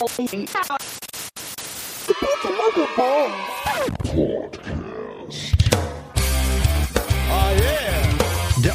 [0.00, 0.06] Der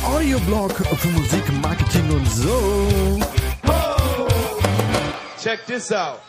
[0.05, 3.19] Audioblog für Musik, Marketing und so.
[5.41, 6.19] Check this out.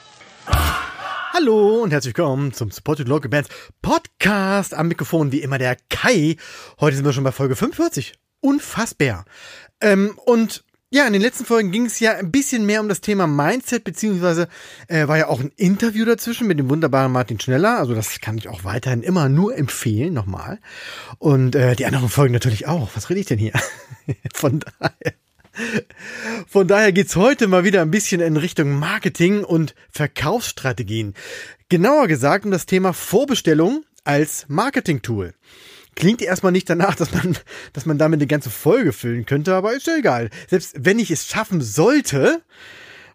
[1.34, 3.50] Hallo und herzlich willkommen zum Supported Local Bands
[3.82, 4.72] Podcast.
[4.72, 6.38] Am Mikrofon wie immer der Kai.
[6.80, 8.14] Heute sind wir schon bei Folge 45.
[8.40, 9.26] Unfassbar.
[9.82, 13.00] Ähm, und ja, in den letzten Folgen ging es ja ein bisschen mehr um das
[13.00, 14.48] Thema Mindset, beziehungsweise
[14.86, 17.78] äh, war ja auch ein Interview dazwischen mit dem wunderbaren Martin Schneller.
[17.78, 20.60] Also das kann ich auch weiterhin immer nur empfehlen, nochmal.
[21.18, 22.90] Und äh, die anderen Folgen natürlich auch.
[22.94, 23.52] Was rede ich denn hier?
[24.32, 25.14] Von daher.
[26.46, 31.14] Von daher geht's heute mal wieder ein bisschen in Richtung Marketing und Verkaufsstrategien.
[31.68, 35.34] Genauer gesagt um das Thema Vorbestellung als Marketing-Tool.
[35.96, 37.36] Klingt erstmal nicht danach, dass man,
[37.72, 40.30] dass man damit eine ganze Folge füllen könnte, aber ist ja egal.
[40.48, 42.42] Selbst wenn ich es schaffen sollte,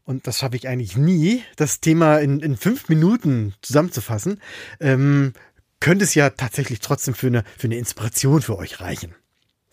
[0.04, 4.41] und das schaffe ich eigentlich nie, das Thema in, in fünf Minuten zusammenzufassen,
[4.80, 5.34] ähm,
[5.79, 9.16] könnte es ja tatsächlich trotzdem für eine, für eine Inspiration für euch reichen.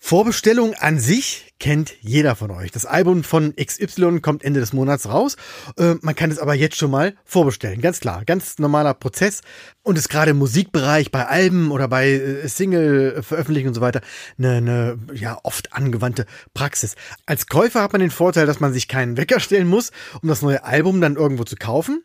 [0.01, 2.71] Vorbestellung an sich kennt jeder von euch.
[2.71, 5.37] Das Album von XY kommt Ende des Monats raus.
[5.77, 7.81] Äh, man kann es aber jetzt schon mal vorbestellen.
[7.81, 9.41] Ganz klar, ganz normaler Prozess.
[9.83, 14.01] Und ist gerade im Musikbereich, bei Alben oder bei äh, Single-Veröffentlichungen und so weiter
[14.39, 16.95] eine, eine ja, oft angewandte Praxis.
[17.27, 19.91] Als Käufer hat man den Vorteil, dass man sich keinen Wecker stellen muss,
[20.23, 22.05] um das neue Album dann irgendwo zu kaufen.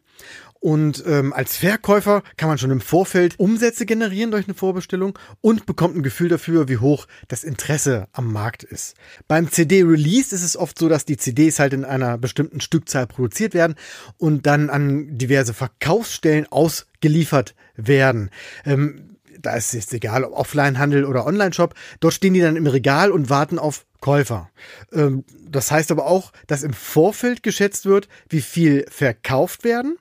[0.64, 5.66] Und ähm, als Verkäufer kann man schon im Vorfeld Umsätze generieren durch eine Vorbestellung und
[5.66, 8.96] bekommt ein Gefühl dafür, wie hoch das Interesse am Markt ist.
[9.28, 13.54] Beim CD-Release ist es oft so, dass die CDs halt in einer bestimmten Stückzahl produziert
[13.54, 13.76] werden
[14.18, 18.30] und dann an diverse Verkaufsstellen ausgeliefert werden.
[18.64, 21.74] Ähm, da ist es egal, ob Offline-Handel oder Online-Shop.
[22.00, 24.50] Dort stehen die dann im Regal und warten auf Käufer.
[24.92, 29.98] Ähm, das heißt aber auch, dass im Vorfeld geschätzt wird, wie viel verkauft werden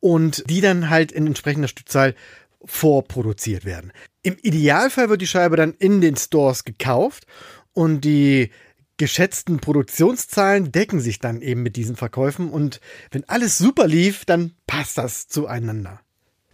[0.00, 2.16] und die dann halt in entsprechender Stückzahl
[2.64, 3.92] vorproduziert werden.
[4.22, 7.28] Im Idealfall wird die Scheibe dann in den Stores gekauft
[7.72, 8.50] und die
[8.96, 12.80] geschätzten Produktionszahlen decken sich dann eben mit diesen Verkäufen und
[13.12, 16.00] wenn alles super lief, dann passt das zueinander.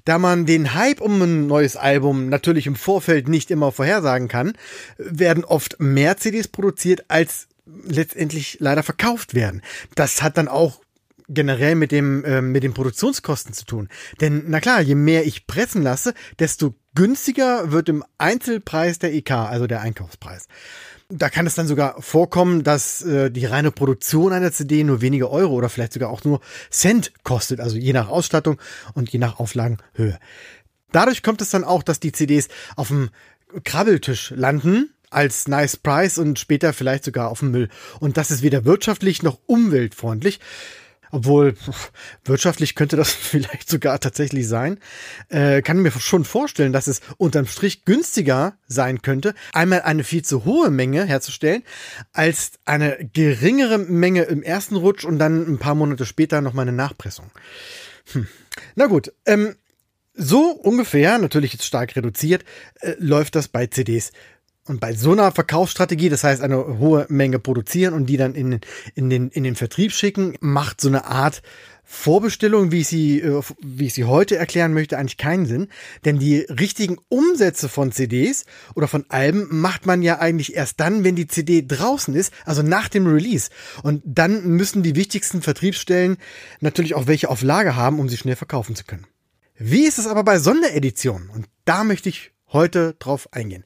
[0.04, 4.52] Da man den Hype um ein neues Album natürlich im Vorfeld nicht immer vorhersagen kann,
[4.98, 7.48] werden oft mehr CDs produziert, als
[7.84, 9.62] letztendlich leider verkauft werden.
[9.94, 10.80] Das hat dann auch
[11.28, 13.88] generell mit dem äh, mit den Produktionskosten zu tun.
[14.20, 19.30] Denn na klar, je mehr ich pressen lasse, desto günstiger wird im Einzelpreis der EK,
[19.30, 20.46] also der Einkaufspreis.
[21.14, 25.30] Da kann es dann sogar vorkommen, dass äh, die reine Produktion einer CD nur wenige
[25.30, 26.40] Euro oder vielleicht sogar auch nur
[26.70, 28.58] Cent kostet, also je nach Ausstattung
[28.94, 30.18] und je nach Auflagenhöhe.
[30.90, 33.10] Dadurch kommt es dann auch, dass die CDs auf dem
[33.64, 37.68] Krabbeltisch landen als nice price und später vielleicht sogar auf dem Müll.
[38.00, 40.40] Und das ist weder wirtschaftlich noch umweltfreundlich.
[41.14, 41.54] Obwohl,
[42.24, 44.80] wirtschaftlich könnte das vielleicht sogar tatsächlich sein.
[45.28, 50.24] Äh, kann mir schon vorstellen, dass es unterm Strich günstiger sein könnte, einmal eine viel
[50.24, 51.62] zu hohe Menge herzustellen,
[52.12, 56.76] als eine geringere Menge im ersten Rutsch und dann ein paar Monate später nochmal eine
[56.76, 57.30] Nachpressung.
[58.12, 58.26] Hm.
[58.74, 59.54] Na gut, ähm,
[60.14, 62.44] so ungefähr, natürlich jetzt stark reduziert,
[62.80, 64.12] äh, läuft das bei CDs
[64.68, 68.60] und bei so einer Verkaufsstrategie, das heißt eine hohe Menge produzieren und die dann in,
[68.94, 71.42] in, den, in den Vertrieb schicken, macht so eine Art
[71.84, 75.68] Vorbestellung, wie ich sie, äh, wie ich sie heute erklären möchte, eigentlich keinen Sinn.
[76.04, 78.46] Denn die richtigen Umsätze von CDs
[78.76, 82.62] oder von Alben macht man ja eigentlich erst dann, wenn die CD draußen ist, also
[82.62, 83.50] nach dem Release.
[83.82, 86.18] Und dann müssen die wichtigsten Vertriebsstellen
[86.60, 89.06] natürlich auch welche auf Lager haben, um sie schnell verkaufen zu können.
[89.58, 91.30] Wie ist es aber bei Sondereditionen?
[91.30, 93.64] Und da möchte ich heute drauf eingehen.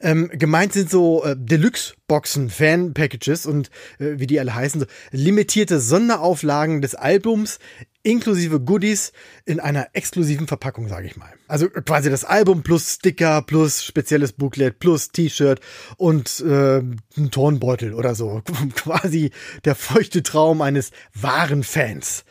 [0.00, 5.80] Ähm, gemeint sind so äh, Deluxe-Boxen, Fan-Packages und äh, wie die alle heißen, so limitierte
[5.80, 7.58] Sonderauflagen des Albums
[8.04, 9.12] inklusive Goodies
[9.46, 11.32] in einer exklusiven Verpackung, sage ich mal.
[11.48, 15.60] Also quasi das Album plus Sticker plus spezielles Booklet plus T-Shirt
[15.96, 18.42] und äh, ein Turnbeutel oder so.
[18.74, 19.30] quasi
[19.64, 22.24] der feuchte Traum eines wahren Fans.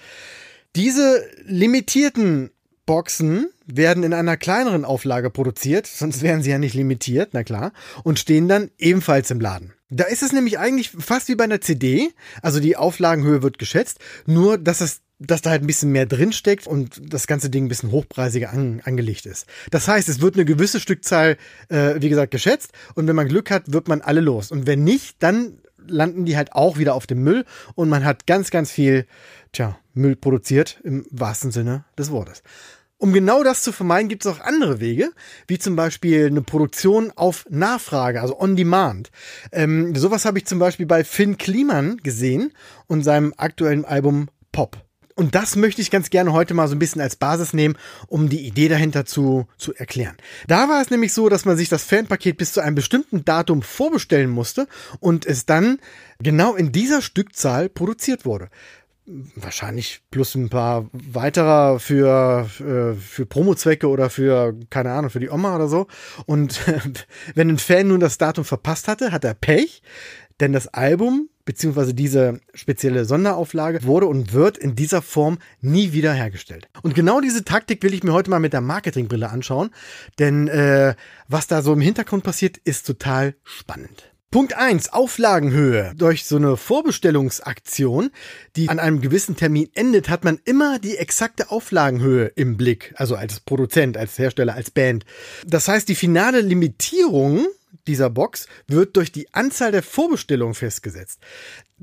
[0.75, 2.51] Diese limitierten
[2.85, 7.71] Boxen werden in einer kleineren Auflage produziert, sonst wären sie ja nicht limitiert, na klar,
[8.03, 9.73] und stehen dann ebenfalls im Laden.
[9.89, 12.09] Da ist es nämlich eigentlich fast wie bei einer CD,
[12.41, 16.67] also die Auflagenhöhe wird geschätzt, nur dass es dass da halt ein bisschen mehr drinsteckt
[16.67, 19.45] und das ganze Ding ein bisschen hochpreisiger an, angelegt ist.
[19.71, 21.37] Das heißt, es wird eine gewisse Stückzahl,
[21.69, 24.51] äh, wie gesagt, geschätzt und wenn man Glück hat, wird man alle los.
[24.51, 27.45] Und wenn nicht, dann landen die halt auch wieder auf dem Müll
[27.75, 29.05] und man hat ganz, ganz viel,
[29.51, 32.43] tja, Müll produziert im wahrsten Sinne des Wortes.
[33.03, 35.11] Um genau das zu vermeiden, gibt es auch andere Wege,
[35.45, 39.11] wie zum Beispiel eine Produktion auf Nachfrage, also on demand.
[39.51, 42.53] Ähm, sowas habe ich zum Beispiel bei Finn Kliman gesehen
[42.87, 44.77] und seinem aktuellen Album Pop.
[45.15, 47.77] Und das möchte ich ganz gerne heute mal so ein bisschen als Basis nehmen,
[48.07, 50.15] um die Idee dahinter zu, zu erklären.
[50.47, 53.63] Da war es nämlich so, dass man sich das Fanpaket bis zu einem bestimmten Datum
[53.63, 54.65] vorbestellen musste
[55.01, 55.79] und es dann
[56.19, 58.47] genau in dieser Stückzahl produziert wurde
[59.05, 65.29] wahrscheinlich plus ein paar weiterer für, für, für Promo-Zwecke oder für, keine Ahnung, für die
[65.29, 65.87] Oma oder so.
[66.25, 66.61] Und
[67.35, 69.81] wenn ein Fan nun das Datum verpasst hatte, hat er Pech,
[70.39, 76.13] denn das Album beziehungsweise diese spezielle Sonderauflage wurde und wird in dieser Form nie wieder
[76.13, 76.69] hergestellt.
[76.83, 79.71] Und genau diese Taktik will ich mir heute mal mit der Marketingbrille anschauen,
[80.19, 80.95] denn äh,
[81.27, 84.12] was da so im Hintergrund passiert, ist total spannend.
[84.33, 85.93] Punkt eins Auflagenhöhe.
[85.95, 88.09] Durch so eine Vorbestellungsaktion,
[88.55, 92.95] die an einem gewissen Termin endet, hat man immer die exakte Auflagenhöhe im Blick.
[92.97, 95.05] Also als Produzent, als Hersteller, als Band.
[95.45, 97.45] Das heißt, die finale Limitierung
[97.85, 101.19] dieser Box wird durch die Anzahl der Vorbestellungen festgesetzt.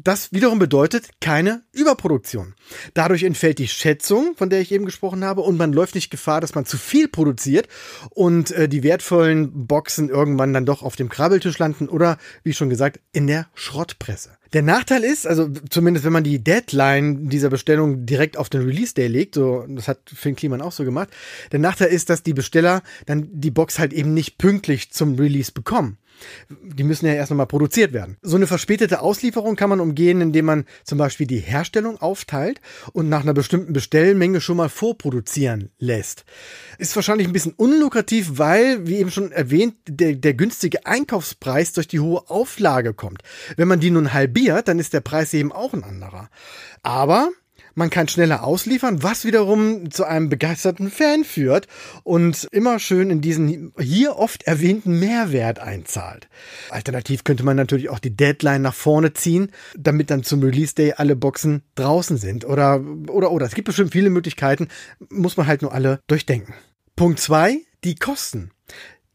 [0.03, 2.55] Das wiederum bedeutet keine Überproduktion.
[2.95, 6.41] Dadurch entfällt die Schätzung, von der ich eben gesprochen habe, und man läuft nicht Gefahr,
[6.41, 7.69] dass man zu viel produziert
[8.11, 12.71] und äh, die wertvollen Boxen irgendwann dann doch auf dem Krabbeltisch landen oder, wie schon
[12.71, 14.31] gesagt, in der Schrottpresse.
[14.55, 18.95] Der Nachteil ist, also zumindest wenn man die Deadline dieser Bestellung direkt auf den Release
[18.95, 21.11] Day legt, so das hat Finn Kliman auch so gemacht,
[21.53, 25.53] der Nachteil ist, dass die Besteller dann die Box halt eben nicht pünktlich zum Release
[25.53, 25.99] bekommen.
[26.49, 28.17] Die müssen ja erst nochmal produziert werden.
[28.23, 32.61] So eine verspätete Auslieferung kann man umgehen, indem man zum Beispiel die Herstellung aufteilt
[32.93, 36.25] und nach einer bestimmten Bestellmenge schon mal vorproduzieren lässt.
[36.79, 41.89] Ist wahrscheinlich ein bisschen unlukrativ, weil, wie eben schon erwähnt, der, der günstige Einkaufspreis durch
[41.89, 43.23] die hohe Auflage kommt.
[43.57, 46.31] Wenn man die nun halbiert, dann ist der Preis eben auch ein anderer.
[46.83, 47.31] Aber
[47.75, 51.67] man kann schneller ausliefern, was wiederum zu einem begeisterten Fan führt
[52.03, 56.29] und immer schön in diesen hier oft erwähnten Mehrwert einzahlt.
[56.71, 60.95] Alternativ könnte man natürlich auch die Deadline nach vorne ziehen, damit dann zum Release Day
[60.97, 63.47] alle Boxen draußen sind oder oder oder.
[63.47, 64.69] Es gibt bestimmt viele Möglichkeiten,
[65.09, 66.55] muss man halt nur alle durchdenken.
[66.97, 68.51] Punkt zwei: die Kosten.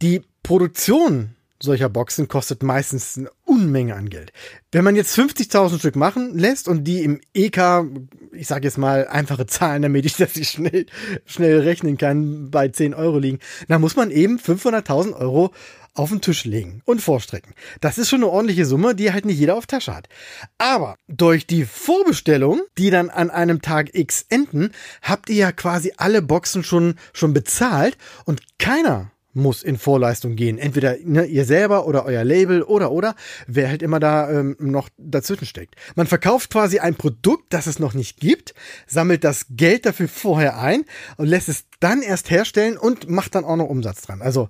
[0.01, 3.21] Die Produktion solcher Boxen kostet meistens
[3.65, 4.31] Unmenge an Geld.
[4.71, 7.85] Wenn man jetzt 50.000 Stück machen lässt und die im EK,
[8.31, 10.85] ich sage jetzt mal einfache Zahlen, damit ich das schnell,
[11.25, 15.51] schnell rechnen kann, bei 10 Euro liegen, dann muss man eben 500.000 Euro
[15.95, 17.53] auf den Tisch legen und vorstrecken.
[17.79, 20.09] Das ist schon eine ordentliche Summe, die halt nicht jeder auf Tasche hat.
[20.57, 24.71] Aber durch die Vorbestellung, die dann an einem Tag X enden,
[25.01, 30.57] habt ihr ja quasi alle Boxen schon, schon bezahlt und keiner muss in Vorleistung gehen.
[30.57, 33.15] Entweder ne, ihr selber oder euer Label oder oder
[33.47, 35.75] wer halt immer da ähm, noch dazwischen steckt.
[35.95, 38.53] Man verkauft quasi ein Produkt, das es noch nicht gibt,
[38.87, 40.85] sammelt das Geld dafür vorher ein
[41.17, 44.21] und lässt es dann erst herstellen und macht dann auch noch Umsatz dran.
[44.21, 44.49] Also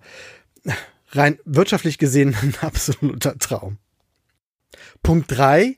[1.09, 3.77] rein wirtschaftlich gesehen ein absoluter Traum.
[5.01, 5.77] Punkt drei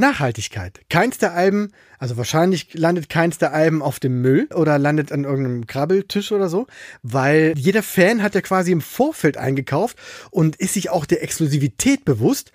[0.00, 0.80] Nachhaltigkeit.
[0.90, 5.24] Keins der Alben, also wahrscheinlich landet keins der Alben auf dem Müll oder landet an
[5.24, 6.66] irgendeinem Krabbeltisch oder so,
[7.02, 9.96] weil jeder Fan hat ja quasi im Vorfeld eingekauft
[10.30, 12.52] und ist sich auch der Exklusivität bewusst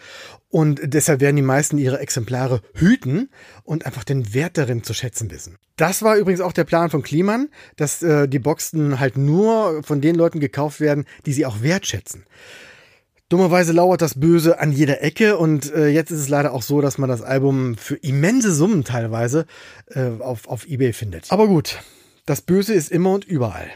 [0.49, 3.29] und deshalb werden die meisten ihre Exemplare hüten
[3.63, 5.57] und einfach den Wert darin zu schätzen wissen.
[5.75, 9.99] Das war übrigens auch der Plan von Kliman, dass äh, die Boxen halt nur von
[9.99, 12.23] den Leuten gekauft werden, die sie auch wertschätzen.
[13.29, 16.79] Dummerweise lauert das Böse an jeder Ecke und äh, jetzt ist es leider auch so,
[16.79, 19.47] dass man das Album für immense Summen teilweise
[19.87, 21.31] äh, auf, auf Ebay findet.
[21.31, 21.79] Aber gut,
[22.27, 23.67] das Böse ist immer und überall.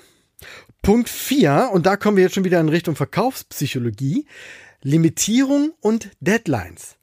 [0.84, 4.28] Punkt 4, und da kommen wir jetzt schon wieder in Richtung Verkaufspsychologie,
[4.84, 6.98] Limitierung und Deadlines.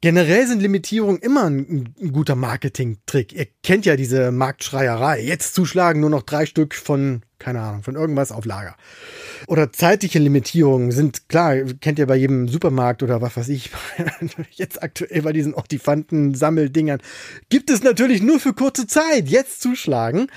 [0.00, 3.32] Generell sind Limitierungen immer ein, ein guter Marketing-Trick.
[3.32, 5.20] Ihr kennt ja diese Marktschreierei.
[5.20, 8.76] Jetzt zuschlagen, nur noch drei Stück von keine Ahnung, von irgendwas auf Lager.
[9.48, 13.70] Oder zeitliche Limitierungen sind klar, kennt ihr bei jedem Supermarkt oder was weiß ich,
[14.52, 17.00] jetzt aktuell bei diesen Ortifanten-Sammeldingern,
[17.48, 19.28] gibt es natürlich nur für kurze Zeit.
[19.28, 20.28] Jetzt zuschlagen.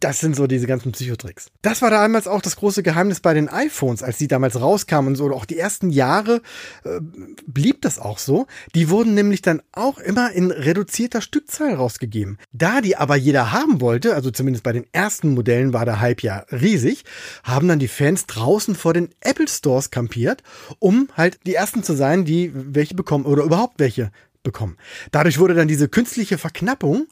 [0.00, 1.50] Das sind so diese ganzen Psychotricks.
[1.62, 5.16] Das war damals auch das große Geheimnis bei den iPhones, als die damals rauskamen und
[5.16, 6.42] so, auch die ersten Jahre
[6.84, 7.00] äh,
[7.46, 8.46] blieb das auch so.
[8.74, 12.38] Die wurden nämlich dann auch immer in reduzierter Stückzahl rausgegeben.
[12.52, 16.22] Da die aber jeder haben wollte, also zumindest bei den ersten Modellen war der Hype
[16.22, 17.04] ja riesig,
[17.44, 20.42] haben dann die Fans draußen vor den Apple Stores kampiert,
[20.78, 24.10] um halt die ersten zu sein, die welche bekommen oder überhaupt welche
[24.42, 24.76] bekommen.
[25.10, 27.06] Dadurch wurde dann diese künstliche Verknappung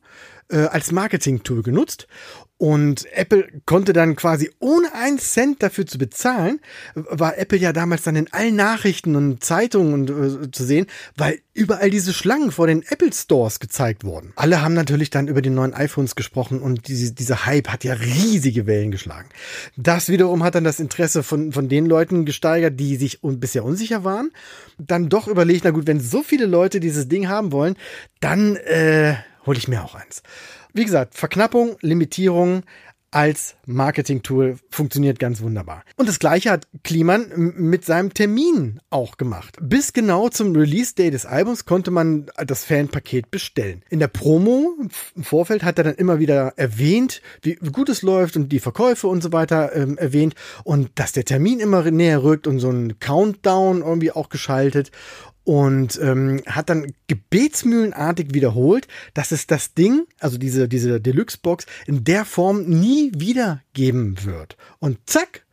[0.48, 2.06] äh, als Marketing-Tool genutzt
[2.58, 6.60] und Apple konnte dann quasi ohne einen Cent dafür zu bezahlen,
[6.94, 10.86] war Apple ja damals dann in allen Nachrichten und Zeitungen und, äh, zu sehen,
[11.16, 14.32] weil überall diese Schlangen vor den Apple Stores gezeigt wurden.
[14.36, 17.92] Alle haben natürlich dann über die neuen iPhones gesprochen und diese, dieser Hype hat ja
[17.92, 19.28] riesige Wellen geschlagen.
[19.76, 23.64] Das wiederum hat dann das Interesse von, von den Leuten gesteigert, die sich un bisher
[23.66, 24.30] unsicher waren.
[24.78, 27.76] Dann doch überlegt, na gut, wenn so viele Leute dieses Ding haben wollen,
[28.20, 30.22] dann äh, hole ich mir auch eins.
[30.72, 32.62] wie gesagt, Verknappung, Limitierung,
[33.16, 35.84] als Marketing-Tool funktioniert ganz wunderbar.
[35.96, 39.56] Und das gleiche hat Kliman mit seinem Termin auch gemacht.
[39.60, 43.82] Bis genau zum Release-Day des Albums konnte man das Fanpaket bestellen.
[43.88, 44.74] In der Promo
[45.14, 49.06] im Vorfeld hat er dann immer wieder erwähnt, wie gut es läuft und die Verkäufe
[49.06, 50.34] und so weiter ähm, erwähnt
[50.64, 54.90] und dass der Termin immer näher rückt und so ein Countdown irgendwie auch geschaltet
[55.46, 62.02] und ähm, hat dann gebetsmühlenartig wiederholt, dass es das Ding, also diese, diese Deluxe-Box, in
[62.02, 64.56] der Form nie wieder geben wird.
[64.80, 65.46] Und zack,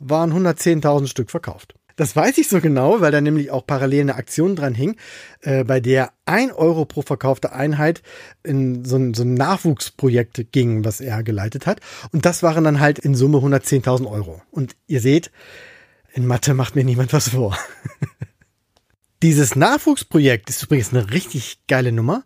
[0.00, 1.76] waren 110.000 Stück verkauft.
[1.94, 4.96] Das weiß ich so genau, weil da nämlich auch parallel eine Aktion dran hing,
[5.40, 8.02] äh, bei der ein Euro pro verkaufte Einheit
[8.42, 11.80] in so ein, so ein Nachwuchsprojekt ging, was er geleitet hat.
[12.10, 14.42] Und das waren dann halt in Summe 110.000 Euro.
[14.50, 15.30] Und ihr seht,
[16.12, 17.56] in Mathe macht mir niemand was vor.
[19.26, 22.22] Dieses Nachwuchsprojekt ist übrigens eine richtig geile Nummer.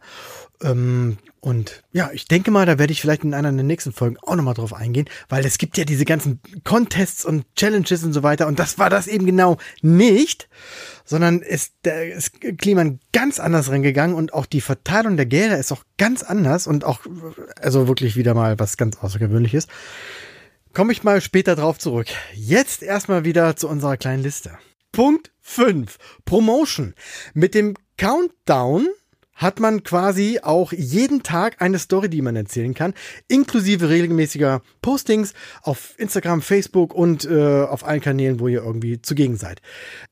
[0.62, 4.18] Ähm, und ja, ich denke mal, da werde ich vielleicht in einer der nächsten Folgen
[4.18, 8.22] auch nochmal drauf eingehen, weil es gibt ja diese ganzen Contests und Challenges und so
[8.22, 8.46] weiter.
[8.46, 10.50] Und das war das eben genau nicht,
[11.06, 15.72] sondern ist, da ist Kliman ganz anders reingegangen und auch die Verteilung der Gelder ist
[15.72, 17.00] auch ganz anders und auch,
[17.62, 19.68] also wirklich wieder mal was ganz Außergewöhnliches.
[20.74, 22.08] Komme ich mal später drauf zurück.
[22.34, 24.58] Jetzt erstmal wieder zu unserer kleinen Liste.
[25.00, 25.96] Punkt 5.
[26.26, 26.94] Promotion.
[27.32, 28.86] Mit dem Countdown
[29.40, 32.92] hat man quasi auch jeden Tag eine Story, die man erzählen kann,
[33.26, 35.32] inklusive regelmäßiger Postings
[35.62, 39.62] auf Instagram, Facebook und äh, auf allen Kanälen, wo ihr irgendwie zugegen seid.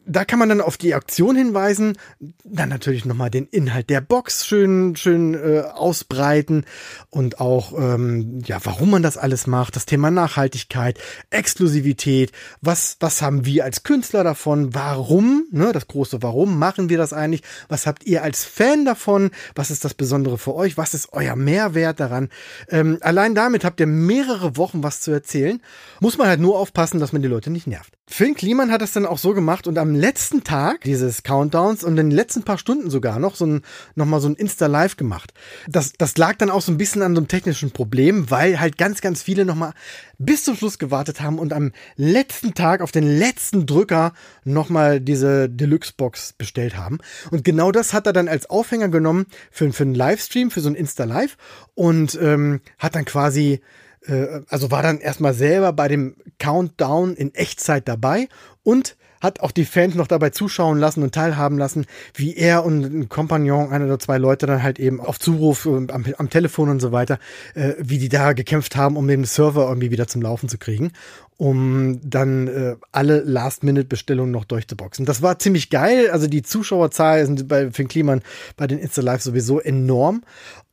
[0.07, 1.99] Da kann man dann auf die Aktion hinweisen,
[2.43, 6.65] dann natürlich nochmal den Inhalt der Box schön, schön äh, ausbreiten
[7.11, 12.33] und auch, ähm, ja, warum man das alles macht, das Thema Nachhaltigkeit, Exklusivität,
[12.63, 17.13] was, was haben wir als Künstler davon, warum, ne, das große Warum machen wir das
[17.13, 19.31] eigentlich, was habt ihr als Fan davon, davon?
[19.55, 20.77] Was ist das Besondere für euch?
[20.77, 22.29] Was ist euer Mehrwert daran?
[22.69, 25.61] Ähm, allein damit habt ihr mehrere Wochen was zu erzählen.
[26.01, 27.98] Muss man halt nur aufpassen, dass man die Leute nicht nervt.
[28.11, 31.91] Finn Kliman hat das dann auch so gemacht und am letzten Tag dieses Countdowns und
[31.93, 33.63] in den letzten paar Stunden sogar noch so ein,
[33.97, 35.35] noch mal so ein Insta-Live gemacht.
[35.69, 38.79] Das, das lag dann auch so ein bisschen an so einem technischen Problem, weil halt
[38.79, 39.75] ganz, ganz viele noch mal
[40.17, 45.01] bis zum Schluss gewartet haben und am letzten Tag auf den letzten Drücker noch mal
[45.01, 46.99] diese Deluxe-Box bestellt haben.
[47.31, 50.71] Und genau das hat er dann als Aufhänger genommen für, für einen Livestream, für so
[50.71, 51.37] ein Insta-Live
[51.75, 53.61] und ähm, hat dann quasi
[54.07, 58.29] äh, also war dann erstmal selber bei dem Countdown in Echtzeit dabei
[58.63, 62.85] und hat auch die Fans noch dabei zuschauen lassen und teilhaben lassen, wie er und
[62.85, 66.81] ein Kompagnon, einer oder zwei Leute dann halt eben auf Zuruf am, am Telefon und
[66.81, 67.19] so weiter,
[67.55, 70.93] äh, wie die da gekämpft haben, um den Server irgendwie wieder zum Laufen zu kriegen,
[71.37, 75.05] um dann äh, alle Last-Minute-Bestellungen noch durchzuboxen.
[75.05, 76.11] Das war ziemlich geil.
[76.11, 78.23] Also die Zuschauerzahl sind bei Finn Kliman
[78.57, 80.23] bei den Insta-Live sowieso enorm.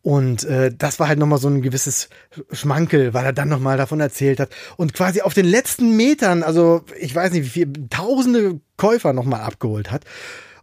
[0.06, 2.10] Und äh, das war halt nochmal so ein gewisses
[2.52, 4.52] Schmankel, weil er dann nochmal davon erzählt hat.
[4.78, 9.42] Und quasi auf den letzten Metern, also ich weiß nicht, wie viele tausende Käufer nochmal
[9.42, 10.06] abgeholt hat.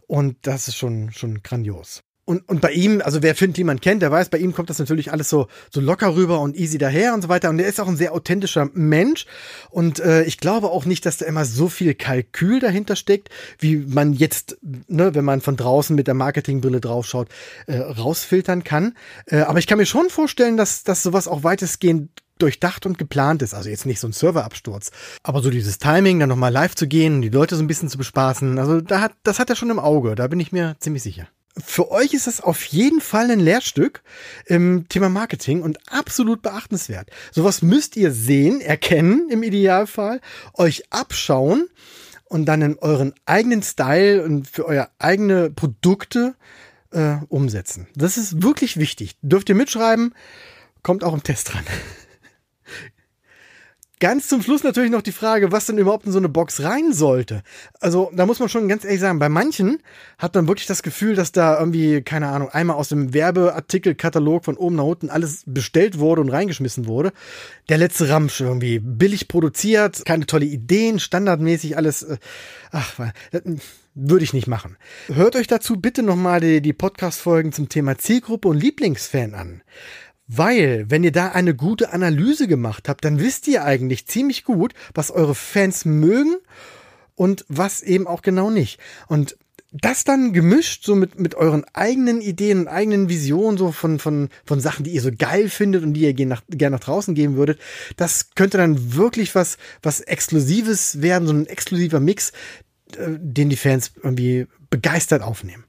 [0.07, 4.01] Und das ist schon, schon grandios und, und bei ihm, also wer Finn Kliman kennt,
[4.01, 7.13] der weiß, bei ihm kommt das natürlich alles so, so locker rüber und easy daher
[7.13, 7.49] und so weiter.
[7.49, 9.25] Und er ist auch ein sehr authentischer Mensch.
[9.69, 13.77] Und äh, ich glaube auch nicht, dass da immer so viel Kalkül dahinter steckt, wie
[13.77, 17.27] man jetzt, ne, wenn man von draußen mit der Marketingbrille draufschaut,
[17.67, 18.95] äh, rausfiltern kann.
[19.25, 23.41] Äh, aber ich kann mir schon vorstellen, dass, dass sowas auch weitestgehend durchdacht und geplant
[23.41, 23.53] ist.
[23.53, 24.91] Also jetzt nicht so ein Serverabsturz.
[25.23, 27.97] Aber so dieses Timing, dann nochmal live zu gehen, die Leute so ein bisschen zu
[27.97, 28.57] bespaßen.
[28.59, 30.15] Also da hat, das hat er schon im Auge.
[30.15, 31.27] Da bin ich mir ziemlich sicher
[31.57, 34.01] für euch ist das auf jeden Fall ein Lehrstück
[34.45, 37.09] im Thema Marketing und absolut beachtenswert.
[37.31, 40.19] Sowas müsst ihr sehen, erkennen im Idealfall,
[40.53, 41.67] euch abschauen
[42.25, 46.35] und dann in euren eigenen Style und für euer eigene Produkte
[46.91, 47.87] äh, umsetzen.
[47.95, 49.15] Das ist wirklich wichtig.
[49.21, 50.15] Dürft ihr mitschreiben,
[50.81, 51.63] kommt auch im Test dran.
[54.03, 56.91] Ganz zum Schluss natürlich noch die Frage, was denn überhaupt in so eine Box rein
[56.91, 57.41] sollte.
[57.79, 59.81] Also da muss man schon ganz ehrlich sagen, bei manchen
[60.17, 64.57] hat man wirklich das Gefühl, dass da irgendwie, keine Ahnung, einmal aus dem Werbeartikelkatalog von
[64.57, 67.13] oben nach unten alles bestellt wurde und reingeschmissen wurde.
[67.69, 72.03] Der letzte Ramsch irgendwie, billig produziert, keine tolle Ideen, standardmäßig alles.
[72.03, 72.17] Äh,
[72.73, 72.99] ach,
[73.95, 74.75] würde ich nicht machen.
[75.07, 79.61] Hört euch dazu bitte nochmal die, die Podcast-Folgen zum Thema Zielgruppe und Lieblingsfan an.
[80.27, 84.73] Weil, wenn ihr da eine gute Analyse gemacht habt, dann wisst ihr eigentlich ziemlich gut,
[84.93, 86.37] was eure Fans mögen
[87.15, 88.79] und was eben auch genau nicht.
[89.07, 89.37] Und
[89.73, 94.29] das dann gemischt so mit, mit euren eigenen Ideen und eigenen Visionen so von, von,
[94.45, 97.15] von Sachen, die ihr so geil findet und die ihr gerne nach, gern nach draußen
[97.15, 97.59] geben würdet,
[97.97, 102.33] das könnte dann wirklich was, was Exklusives werden, so ein exklusiver Mix,
[102.95, 105.63] äh, den die Fans irgendwie begeistert aufnehmen.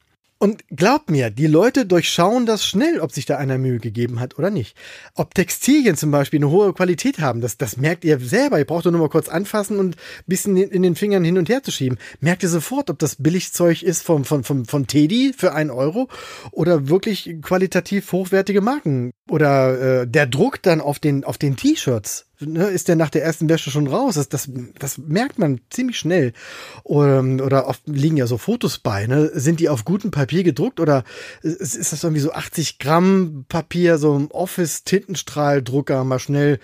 [0.44, 4.38] Und glaubt mir, die Leute durchschauen das schnell, ob sich da einer Mühe gegeben hat
[4.38, 4.76] oder nicht.
[5.14, 8.58] Ob Textilien zum Beispiel eine hohe Qualität haben, das, das merkt ihr selber.
[8.58, 11.62] Ihr braucht nur mal kurz anfassen und ein bisschen in den Fingern hin und her
[11.62, 11.96] zu schieben.
[12.20, 16.10] Merkt ihr sofort, ob das Billigzeug ist vom, von, von, von Teddy für einen Euro
[16.50, 19.13] oder wirklich qualitativ hochwertige Marken.
[19.28, 23.24] Oder äh, der Druck dann auf den, auf den T-Shirts ne, ist der nach der
[23.24, 24.16] ersten Wäsche schon raus.
[24.16, 26.34] Das, das, das merkt man ziemlich schnell.
[26.82, 29.06] Oder, oder oft liegen ja so Fotos bei.
[29.06, 29.30] Ne?
[29.32, 31.04] Sind die auf gutem Papier gedruckt oder
[31.42, 36.58] ist, ist das irgendwie so 80 Gramm Papier, so ein Office-Tintenstrahldrucker mal schnell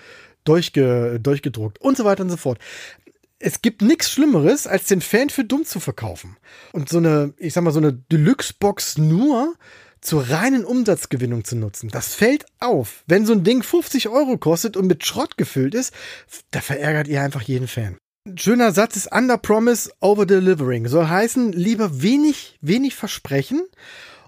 [0.45, 2.59] durchge, durchgedruckt und so weiter und so fort
[3.43, 6.37] es gibt nichts Schlimmeres, als den Fan für dumm zu verkaufen.
[6.73, 9.55] Und so eine, ich sag mal, so eine Deluxe-Box nur
[10.00, 11.88] zur reinen Umsatzgewinnung zu nutzen.
[11.90, 13.04] Das fällt auf.
[13.07, 15.92] Wenn so ein Ding 50 Euro kostet und mit Schrott gefüllt ist,
[16.50, 17.99] da verärgert ihr einfach jeden Fan.
[18.37, 20.88] Schöner Satz ist Under Promise, Over Delivering.
[20.88, 23.62] Soll heißen, lieber wenig, wenig versprechen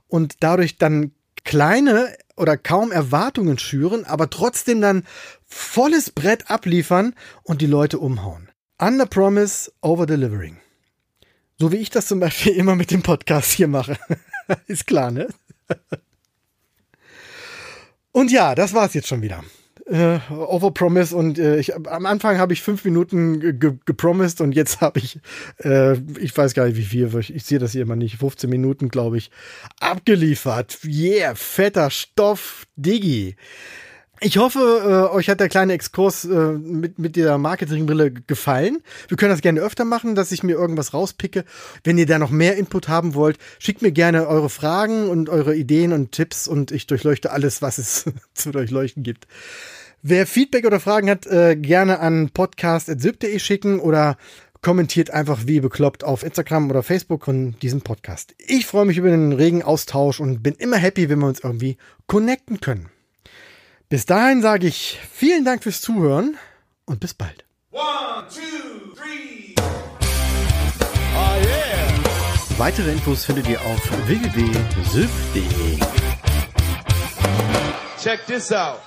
[0.08, 1.12] und dadurch dann
[1.44, 5.04] kleine oder kaum Erwartungen schüren, aber trotzdem dann
[5.44, 8.48] volles Brett abliefern und die Leute umhauen.
[8.78, 10.56] Under Promise, Over Delivering.
[11.58, 13.98] So wie ich das zum Beispiel immer mit dem Podcast hier mache.
[14.66, 15.28] ist klar, ne?
[18.12, 19.42] Und ja, das war's jetzt schon wieder.
[19.86, 24.80] Äh, Overpromise und äh, ich, am Anfang habe ich fünf Minuten ge gepromised und jetzt
[24.80, 25.18] habe ich,
[25.64, 28.48] äh, ich weiß gar nicht wie viel, ich, ich sehe das hier immer nicht, 15
[28.48, 29.30] Minuten glaube ich,
[29.80, 30.78] abgeliefert.
[30.84, 33.34] Yeah, fetter Stoff, Diggi.
[34.24, 38.78] Ich hoffe, äh, euch hat der kleine Exkurs äh, mit, mit der Marketingbrille gefallen.
[39.08, 41.44] Wir können das gerne öfter machen, dass ich mir irgendwas rauspicke.
[41.82, 45.56] Wenn ihr da noch mehr Input haben wollt, schickt mir gerne eure Fragen und eure
[45.56, 49.26] Ideen und Tipps und ich durchleuchte alles, was es zu durchleuchten gibt.
[50.02, 54.16] Wer Feedback oder Fragen hat, äh, gerne an podcast.syb.de schicken oder
[54.60, 58.36] kommentiert einfach wie bekloppt auf Instagram oder Facebook von diesem Podcast.
[58.38, 61.76] Ich freue mich über den regen Austausch und bin immer happy, wenn wir uns irgendwie
[62.06, 62.91] connecten können.
[63.92, 66.38] Bis dahin sage ich vielen Dank fürs Zuhören
[66.86, 67.44] und bis bald.
[67.72, 69.54] One, two, three.
[71.14, 72.56] Oh yeah.
[72.56, 75.78] Weitere Infos findet ihr auf www.syf.de.
[78.02, 78.80] Check this out.